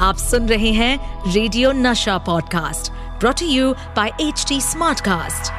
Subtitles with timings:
[0.00, 5.50] आप सुन रहे हैं radio Nasha podcast brought you by H T Smartcast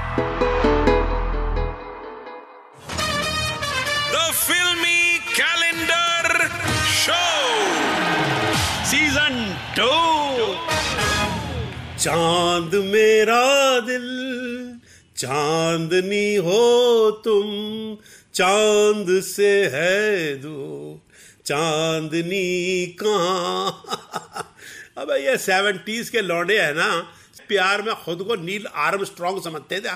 [4.14, 6.48] the filmy calendar
[6.94, 7.20] show
[8.92, 9.38] season
[9.78, 9.92] two
[11.98, 13.46] Chand Mera
[13.90, 14.10] Dil
[15.18, 16.60] चांदनी हो
[17.26, 17.46] तुम
[18.34, 20.60] चाँद से है दो
[21.46, 24.30] चांदनी कहाँ?
[24.98, 26.90] अबे ये सेवेंटीज के लौंडे है ना,
[27.48, 29.96] प्यार में खुद को नील आर्म स्ट्रॉन्ग समझते थे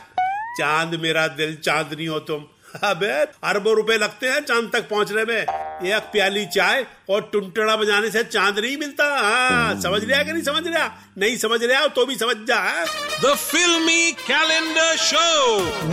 [0.60, 2.46] चाँद मेरा दिल चांदनी हो तुम।
[2.84, 3.12] अबे,
[3.50, 8.24] अरबों रुपए लगते हैं चाँद तक पहुँचने में। एक प्याली चाय और टुनटड़ा बजाने से
[8.24, 12.16] चाँद नहीं मिलता। हाँ समझ रहा कि नहीं समझ रहा नहीं समझ रहा तो भी
[12.16, 12.60] समझ जा?
[13.22, 15.40] The Filmy Calendar Show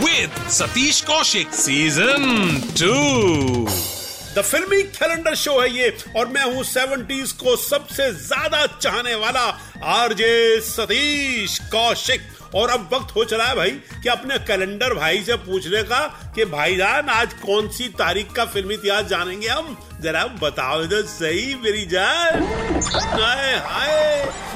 [0.03, 3.92] with Satish Kaushik, Season 2
[4.35, 9.41] the filmy calendar show है ये, और मैं हूँ सेवेंटीज को सबसे ज़्यादा चाहने वाला
[9.93, 12.21] आरजे सतीश कौशिक।
[12.55, 15.99] और अब वक्त हो चला है भाई कि अपने कैलेंडर भाई से पूछने का
[16.35, 19.77] कि भाईजान, आज कौन सी तारीख का फिल्मी इतिहास जानेंगे हम?
[20.01, 22.43] जरा बताओ तो सही मेरी जान
[23.13, 23.93] हाय हाय।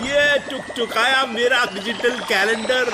[0.03, 2.94] ये टुक टुकाया मेरा डिजिटल कैलेंडर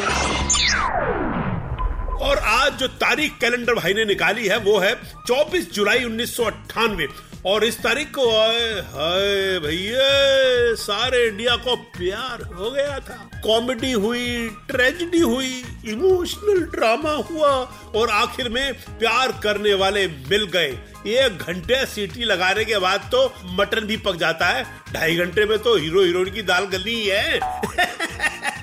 [2.23, 6.43] और आज जो तारीख कैलेंडर भाई ने निकाली है, वो है 24 जुलाई उन्नीस सौ
[6.43, 7.07] अट्ठानवे।
[7.45, 14.49] और इस तारीख को हाय भैया, सारे इंडिया को प्यार हो गया था। कॉमेडी हुई,
[14.71, 17.49] ट्रेजिडी हुई, इमोशनल ड्रामा हुआ
[17.95, 23.33] और आखिर में प्यार करने वाले मिल गए। एक घंटे सीटी लगाने के बाद तो
[23.45, 27.39] मटन भी पक जाता है। ढाई घंटे में तो हीरो हीरोइन की दाल गली है।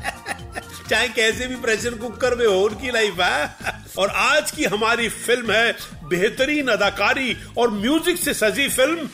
[0.91, 5.53] चाहे कैसे भी प्रेशर कुकर में हो उनकी लाइफ है। और आज की हमारी फ़िल्म
[5.53, 5.73] है
[6.11, 9.07] बेहतरीन अदाकारी और म्यूज़िक से सजी फ़िल्म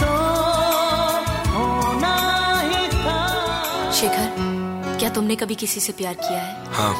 [0.00, 0.14] तो
[3.96, 4.28] शेखर
[4.98, 6.72] क्या तुमने कभी किसी से प्यार किया है?
[6.72, 6.94] हाँ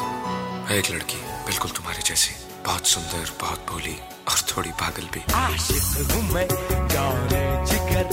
[0.75, 1.17] एक लड़की
[1.47, 2.35] बिल्कुल तुम्हारे जैसी।
[2.65, 3.95] बहुत सुंदर बहुत भोली
[4.29, 6.47] और थोड़ी पागल भी। आशिक हूँ मैं
[6.93, 8.05] जाने जिगर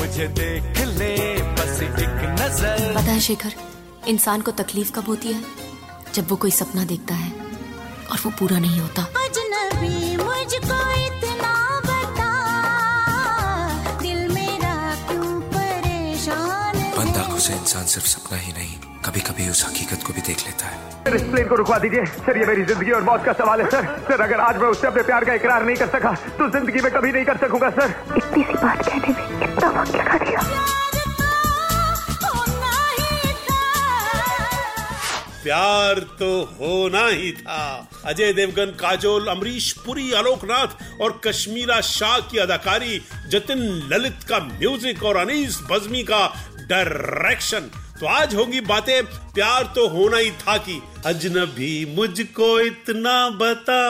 [0.00, 1.12] मुझे देख ले
[1.60, 2.00] बस एक
[2.40, 3.54] नज़र। पता है शेखर
[4.08, 5.42] इंसान को तकलीफ़ कब होती है?
[6.14, 7.30] जब वो कोई सपना देखता है
[8.10, 11.52] और वो पूरा नहीं होता। अजनबी मुझको इतना
[11.86, 12.30] बता।
[14.02, 14.74] दिल मेरा
[15.08, 16.90] क्यों परेशान है?
[16.96, 17.16] बंद
[17.52, 18.74] इंसान सिर्फ़ सपना ही नहीं
[19.04, 22.04] कभी कभी उस हकीकत को भी देख लेता है। सर इस प्लेन को रुकवा दीजिए।
[22.26, 24.86] सर ये मेरी ज़िंदगी और मौत का सवाल है सर। सर अगर आज मैं उससे
[24.86, 27.94] अपने प्यार का इकरार नहीं कर सका तो ज़िंदगी में कभी नहीं कर सकूँगा सर।
[28.16, 30.40] इतनी सी बात कहने में इतना वक्त लगा दिया।
[35.42, 42.38] प्यार तो होना ही था। अजय देवगन, काजोल, अमरीश, पुरी, आलोकनाथ और कश्मीरा शाह की
[42.38, 43.58] अदाकारी, जतिन
[43.92, 46.26] ललित का म्यूज़िक और अनीस बजमी का
[46.68, 47.70] डायरेक्शन।
[48.00, 53.82] तो आज होगी बातें, प्यार तो होना ही था कि। अजनबी मुझको इतना बता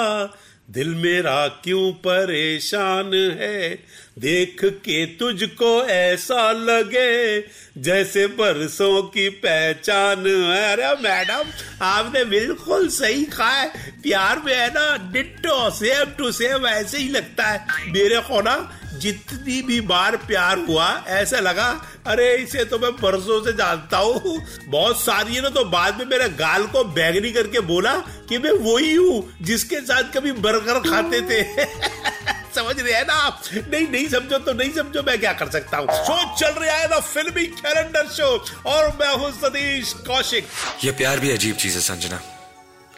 [0.72, 3.71] दिल मेरा क्यों परेशान है?
[4.19, 7.41] देख के तुझको ऐसा लगे
[7.78, 11.44] जैसे बरसों की पहचान है। अरे मैडम,
[11.83, 17.09] आपने बिल्कुल सही कहा है। प्यार में है ना, डिट्टो सेम टू सेम ऐसे ही
[17.09, 22.78] लगता है। मेरे को ना जितनी भी बार प्यार हुआ, ऐसा लगा, अरे, इसे तो
[22.78, 26.84] मैं बरसों से जानता हूँ। बहुत सारी है ना तो बाद में मेरे गाल को
[26.84, 27.94] बैगनी करके बोला
[28.28, 31.66] कि मैं वही हूँ जिसके साथ कभी बर्गर खाते थे।
[32.54, 35.86] समझ रहे हैं ना नहीं नहीं समझो तो नहीं समझो मैं क्या कर सकता हूँ।
[35.86, 40.46] शो चल रहा है ना फिल्मी कैलेंडर शो और मैं हूँ सतीश कौशिक।
[40.84, 42.20] ये प्यार भी अजीब चीज़ है, संजना।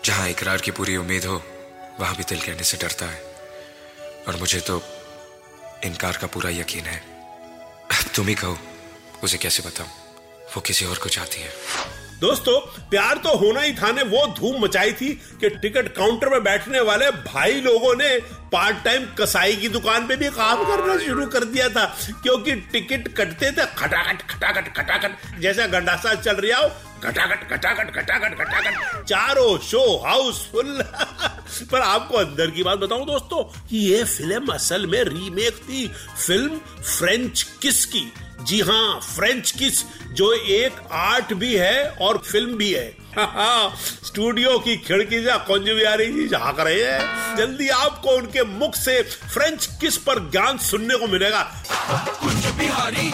[0.04, 1.42] जहाँ इकरार की पूरी उम्मीद हो,
[2.00, 3.22] वहाँ भी दिल कहने से डरता है।
[4.28, 4.82] और मुझे तो
[5.84, 6.98] इनकार का पूरा यकीन है।
[7.90, 8.58] अब तुम ही कहो,
[9.22, 9.88] उसे कैसे बताऊँ?
[10.56, 11.48] वो किसी और को चाहती है।
[12.20, 15.08] दोस्तों, प्यार तो होना ही था ने, वो धूम मचाई थी
[15.40, 18.18] कि टिकट काउंटर में बैठने वाले भाई लोगों ने
[18.52, 21.84] पार्ट टाइम कसाई की दुकान पे भी काम करना शुरू कर दिया था,
[22.22, 26.68] क्योंकि टिकट कटते थे, खटाखट खटाखट खटाखट, जैसा गंडासा चल रहा हो
[27.04, 30.82] खटाखट खटाखट खटाखट खटाखट, चारों शो हाउसफुल
[31.62, 35.86] पर आपको अंदर की बात बताऊँ दोस्तों, कि ये फ़िल्म असल में रीमेक थी।
[36.26, 38.12] फ़िल्म फ्रेंच किस की?
[38.42, 42.92] जी हाँ फ्रेंच किस, जो एक आर्ट भी है और फ़िल्म भी है।
[44.04, 49.00] स्टूडियो की खिड़की से कुंज बिहारी जी झाँक रहे हैं। जल्दी आपको उनके मुख से
[49.02, 51.42] फ्रेंच किस पर ज्ञान सुनने को मिलेगा।
[52.58, 53.10] बिहारी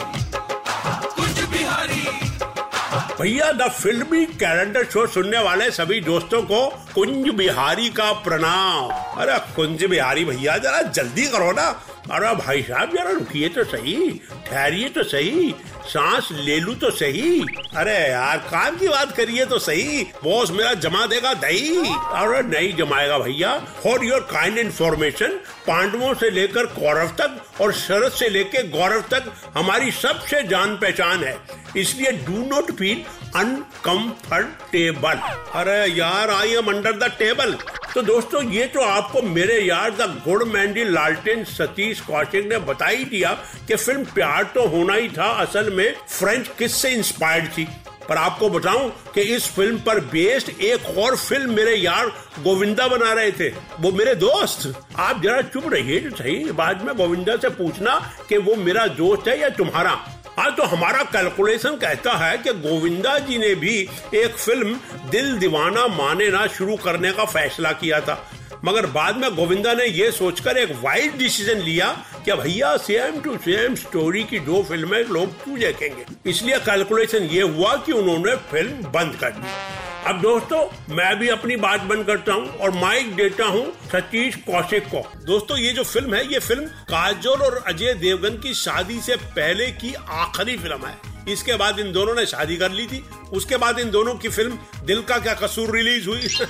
[3.21, 8.89] भैया, द फिल्मी कैलेंडर शो सुनने वाले सभी दोस्तों को कुंज बिहारी का प्रणाम।
[9.21, 11.67] अरे, कुंज बिहारी भैया, जरा जल्दी करो ना।
[12.11, 15.55] अरे भाई साहब, जरा रुकिए तो सही, ठहरिए तो सही,
[15.87, 17.41] सांस ले लू तो सही।
[17.77, 22.77] अरे यार काम की बात करिए तो सही, बॉस मेरा जमा देगा दही। अरे नहीं
[22.77, 28.69] जमाएगा भैया फॉर योर काइंड इन्फॉर्मेशन पांडवों से लेकर कौरव तक और शरद से लेकर
[28.69, 33.03] गौरव तक हमारी सबसे जान पहचान है। इसलिए डू नॉट फील
[33.37, 35.21] अनकंफर्टेबल
[35.55, 37.57] अरे यार I am under the table
[37.95, 42.87] तो दोस्तों, ये तो आपको मेरे यार द गुड मैंडी लालटेन सतीश कौशिक ने बता
[42.87, 43.33] ही दिया
[43.69, 47.67] कि फ़िल्म प्यार तो होना ही था, असल में फ्रेंच किस से इंस्पायर्ड थी?
[48.09, 52.07] पर आपको बताऊँ कि इस फ़िल्म पर बेस्ड एक और फ़िल्म मेरे यार
[52.43, 53.49] गोविंदा बना रहे थे।
[53.81, 56.53] वो मेरे दोस्त। आप जरा चुप रहिए, सही?
[56.53, 59.95] बाद में गोविंदा से पूछना कि वो मेरा दोस्त है या तुम्हारा।
[60.41, 63.75] हाँ तो हमारा कैलकुलेशन कहता है कि गोविंदा जी ने भी
[64.15, 64.79] एक फ़िल्म
[65.11, 68.17] दिल दीवाना माने ना शुरू करने का फैसला किया था।
[68.65, 71.91] मगर बाद में गोविंदा ने यह सोचकर एक वाइड डिसीज़न लिया
[72.25, 76.05] कि भैया सेम टू सेम स्टोरी की दो फ़िल्में लोग क्यों देखेंगे?
[76.31, 81.57] इसलिए कैलकुलेशन ये हुआ कि उन्होंने फ़िल्म बंद कर दी। अब दोस्तों मैं भी अपनी
[81.57, 86.15] बात बंद करता हूँ और माइक देता हूँ सतीश कौशिक को। दोस्तों ये जो फ़िल्म
[86.15, 90.99] है ये फ़िल्म काजोल और अजय देवगन की शादी से पहले की आखिरी फ़िल्म है।
[91.29, 94.59] इसके बाद इन दोनों ने शादी कर ली थी। उसके बाद इन दोनों की फ़िल्म
[94.85, 96.21] दिल का क्या कसूर रिलीज़ हुई।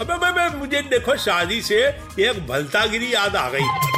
[0.00, 1.76] अबे बे, बे, मुझे देखो शादी से
[2.20, 3.97] एक भलतागिरी याद आ गई।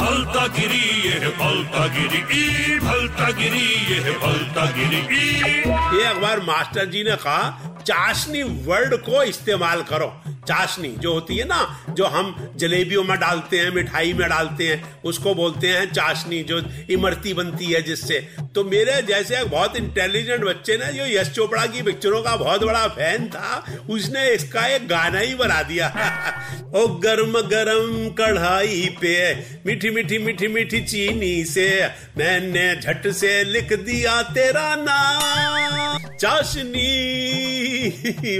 [0.00, 6.84] भलता गिरी ये भलता गिरी ई भलता गिरी ये भलता गिरी ई। ये अखबार मास्टर
[6.90, 10.12] जी ने कहा, चाशनी वर्ड को इस्तेमाल करो।
[10.50, 15.02] चाशनी जो होती है ना, जो हम जलेबियों में डालते हैं, मिठाई में डालते हैं,
[15.02, 20.76] उसको बोलते हैं चाशनी, जो इमरती बनती है जिससे। तो मेरे जैसे बहुत इंटेलिजेंट बच्चे
[20.76, 25.18] ने, जो यश चोपड़ा की पिक्चरों का बहुत बड़ा फ़ैन था, उसने इसका एक गाना
[25.18, 25.88] ही बना दिया।
[26.76, 29.34] ओ गरम गरम कढ़ाई पे,
[29.66, 31.86] मीठी मीठी मीठी मीठी चीनी से,
[32.18, 36.90] मैंने झट से लिख दिया तेरा नाम। चाशनी,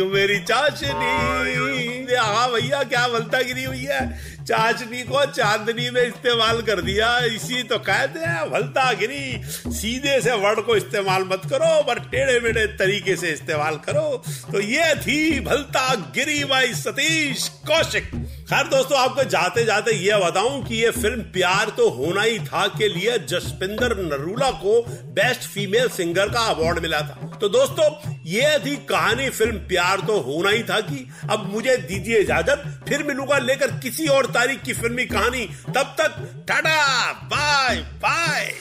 [0.05, 6.81] मेरी चाशनी। हाँ भैया, क्या बलता गिरी हुई है चाशनी को चांदनी में इस्तेमाल कर
[6.81, 9.43] दिया। इसी तो कहते हैं भलता गिरी
[9.73, 14.23] सीधे से वर्ड को इस्तेमाल मत करो, पर टेढ़े मेढ़े तरीके से इस्तेमाल करो।
[14.53, 18.11] तो ये थी भलता गिरी बाई सतीश कौशिक।
[18.51, 22.67] खैर दोस्तों, आपको जाते जाते ये बताऊँ कि ये फ़िल्म प्यार तो होना ही था
[22.69, 24.83] के लिए जसपिंदर नरूला को
[25.15, 27.91] बेस्ट फीमेल सिंगर का अवार्ड मिला था। तो दोस्तों,
[28.27, 33.03] ये थी कहानी फ़िल्म प्यार तो होना ही था कि, अब मुझे दीजिए इजाज़त फिर
[33.03, 35.45] मिलूँगा लेकर किसी और तारीख की फिल्मी कहानी।
[35.75, 38.53] तब तक tata bye bye.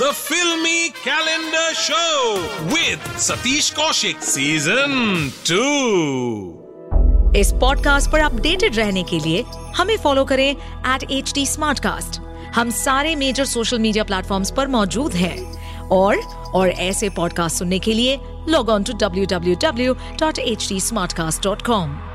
[0.00, 2.12] The Filmy Calendar Show
[2.74, 4.94] with Satish Kaushik Season
[5.50, 7.36] 2.
[7.36, 9.44] इस पॉडकास्ट पर अपडेटेड रहने के लिए
[9.76, 11.46] हमें फॉलो करें एट एच डी
[12.54, 16.16] हम सारे मेजर सोशल मीडिया प्लेटफॉर्म्स पर मौजूद हैं। और
[16.54, 18.18] और ऐसे पॉडकास्ट सुनने के लिए
[18.48, 20.80] log on to W W W dot H D
[21.12, 22.09] Smartcast dot com